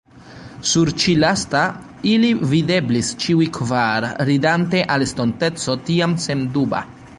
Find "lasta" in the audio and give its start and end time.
1.23-1.61